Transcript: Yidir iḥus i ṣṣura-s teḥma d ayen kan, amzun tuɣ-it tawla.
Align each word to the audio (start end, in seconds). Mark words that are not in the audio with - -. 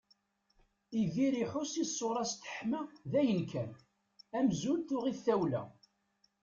Yidir 0.97 1.33
iḥus 1.43 1.71
i 1.83 1.85
ṣṣura-s 1.89 2.33
teḥma 2.35 2.81
d 3.11 3.13
ayen 3.19 3.41
kan, 3.51 3.71
amzun 4.37 4.81
tuɣ-it 4.87 5.19
tawla. 5.25 5.63